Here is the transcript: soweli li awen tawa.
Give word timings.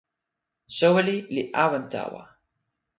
soweli 0.77 1.15
li 1.33 1.41
awen 1.63 1.83
tawa. 1.91 2.23